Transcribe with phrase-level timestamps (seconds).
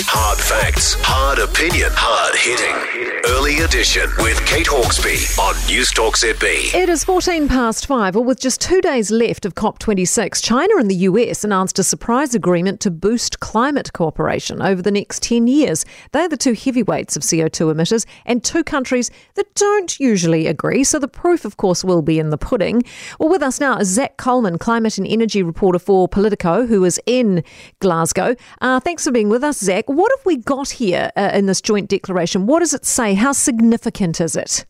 [0.00, 3.18] Hard facts, hard opinion, hard hitting.
[3.26, 6.72] Early edition with Kate Hawkesby on News Talk ZB.
[6.72, 8.14] It is 14 past five.
[8.14, 12.32] Well, with just two days left of COP26, China and the US announced a surprise
[12.32, 15.84] agreement to boost climate cooperation over the next 10 years.
[16.12, 20.84] They're the two heavyweights of CO2 emitters and two countries that don't usually agree.
[20.84, 22.84] So the proof, of course, will be in the pudding.
[23.18, 27.00] Well, with us now is Zack Colman, climate and energy reporter for Politico, who is
[27.04, 27.42] in
[27.80, 28.36] Glasgow.
[28.60, 29.88] Uh, thanks for being with us, Zack.
[29.98, 32.46] What have we got here uh, in this joint declaration?
[32.46, 33.14] What does it say?
[33.14, 34.64] How significant is it?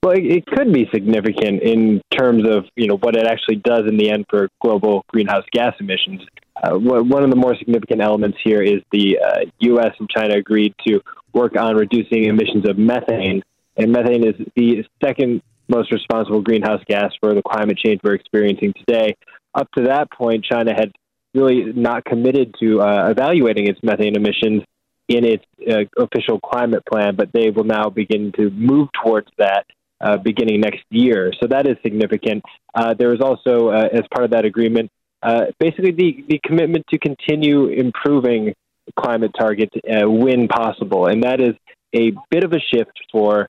[0.00, 3.96] Well, it could be significant in terms of you know what it actually does in
[3.96, 6.20] the end for global greenhouse gas emissions.
[6.62, 9.90] Uh, one of the more significant elements here is the uh, U.S.
[9.98, 11.00] and China agreed to
[11.32, 13.42] work on reducing emissions of methane,
[13.76, 18.72] and methane is the second most responsible greenhouse gas for the climate change we're experiencing
[18.86, 19.16] today.
[19.56, 20.92] Up to that point, China had
[21.36, 24.62] really not committed to uh, evaluating its methane emissions
[25.08, 29.64] in its uh, official climate plan, but they will now begin to move towards that
[30.00, 31.32] uh, beginning next year.
[31.40, 32.42] So that is significant.
[32.74, 34.90] Uh, there is also, uh, as part of that agreement,
[35.22, 38.54] uh, basically the, the commitment to continue improving
[38.98, 41.54] climate targets when possible, and that is
[41.94, 43.48] a bit of a shift for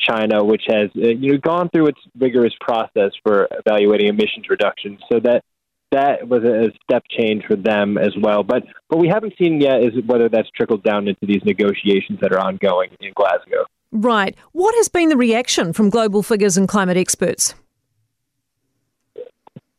[0.00, 5.00] China, which has you know gone through its rigorous process for evaluating emissions reductions.
[5.10, 5.42] So that
[5.94, 8.42] that was a step change for them as well.
[8.42, 12.32] But what we haven't seen yet is whether that's trickled down into these negotiations that
[12.32, 13.64] are ongoing in Glasgow.
[13.92, 14.36] Right.
[14.52, 17.54] What has been the reaction from global figures and climate experts?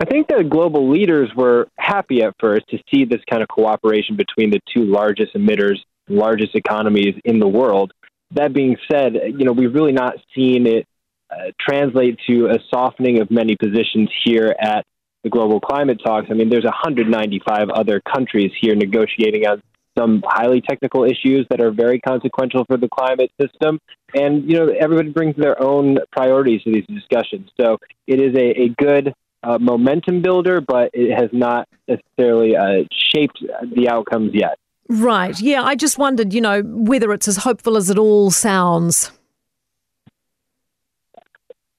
[0.00, 4.16] I think the global leaders were happy at first to see this kind of cooperation
[4.16, 5.76] between the two largest emitters,
[6.08, 7.92] largest economies in the world.
[8.32, 10.86] That being said, you know, we've really not seen it
[11.30, 14.84] uh, translate to a softening of many positions here at
[15.22, 16.28] the global climate talks.
[16.30, 19.62] I mean, there's 195 other countries here negotiating on
[19.96, 23.78] some highly technical issues that are very consequential for the climate system.
[24.14, 27.50] And, you know, everybody brings their own priorities to these discussions.
[27.60, 32.84] So it is a, a good uh, momentum builder, but it has not necessarily uh,
[32.92, 33.38] shaped
[33.74, 34.58] the outcomes yet.
[34.88, 35.38] Right.
[35.40, 35.62] Yeah.
[35.62, 39.10] I just wondered, you know, whether it's as hopeful as it all sounds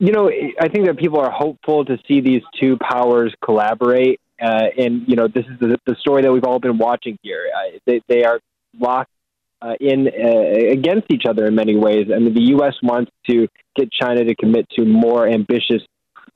[0.03, 4.19] you know, I think that people are hopeful to see these two powers collaborate.
[4.41, 7.45] Uh, and, you know, this is the, the, story that we've all been watching here.
[7.55, 8.41] Uh, they, they, are
[8.77, 9.11] locked
[9.61, 12.07] uh, in uh, against each other in many ways.
[12.13, 12.73] I mean, the U.S.
[12.83, 13.47] wants to
[13.77, 15.81] get China to commit to more ambitious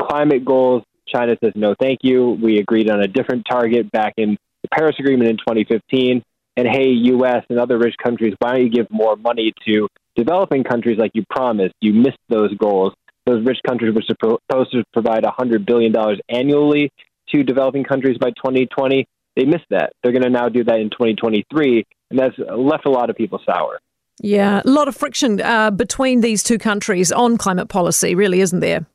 [0.02, 0.84] climate goals.
[1.06, 2.38] China says, no, thank you.
[2.42, 6.24] We agreed on a different target back in the Paris Agreement in 2015.
[6.56, 7.44] And hey, U.S.
[7.50, 11.26] and other rich countries, why don't you give more money to developing countries like you
[11.30, 11.74] promised?
[11.82, 12.94] You missed those goals
[13.28, 15.94] those rich countries were supposed to provide $100 billion
[16.30, 16.92] annually
[17.30, 19.08] to developing countries by 2020.
[19.36, 19.94] They missed that.
[20.02, 23.40] They're going to now do that in 2023, and that's left a lot of people
[23.46, 23.80] sour.
[24.20, 28.62] Yeah, a lot of friction uh, between these two countries on climate policy, really, isn't
[28.62, 28.88] there?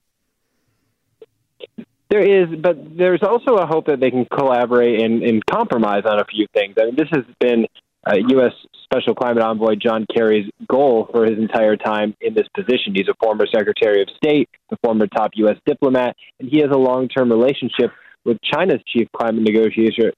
[2.11, 6.19] There is, but there's also a hope that they can collaborate and, and compromise on
[6.19, 6.75] a few things.
[6.81, 7.67] I mean, this has been
[8.07, 8.53] uh, U.S.
[8.85, 12.95] Special Climate Envoy John Kerry's goal for his entire time in this position.
[12.95, 15.57] He's a former Secretary of State, a former top U.S.
[15.67, 17.91] diplomat, and he has a long term relationship
[18.25, 20.13] with China's chief climate negotiator,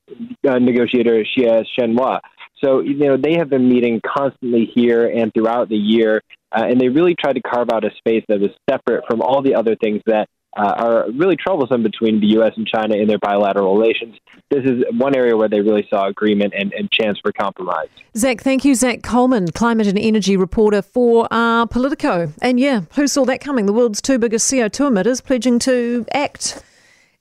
[0.49, 2.21] uh, negotiator Xie Zhenhua.
[2.62, 6.81] So, you know, they have been meeting constantly here and throughout the year, uh, and
[6.81, 9.77] they really tried to carve out a space that was separate from all the other
[9.77, 12.53] things that uh, are really troublesome between the U.S.
[12.57, 14.17] and China in their bilateral relations.
[14.51, 17.89] This is one area where they really saw agreement and, and chance for compromise.
[18.17, 18.75] Zack, thank you.
[18.75, 22.33] Zack Colman, climate and energy reporter for uh, Politico.
[22.41, 23.67] And yeah, who saw that coming?
[23.67, 26.63] The world's two biggest CO2 emitters pledging to act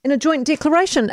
[0.04, 1.10] in a joint declaration.